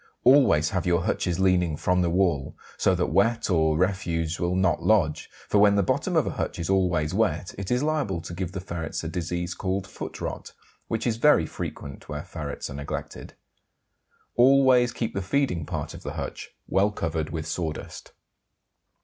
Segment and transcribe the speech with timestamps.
[0.23, 4.81] Always have your hutches leaning from the wall, so that wet or refuse will not
[4.81, 8.33] lodge, for when the bottom of a hutch is always wet it is liable to
[8.33, 10.53] give the ferrets a disease called foot rot,
[10.87, 13.35] which is very frequent where ferrets are neglected.
[14.35, 18.11] Always keep the feeding part of the hutch well covered with sawdust.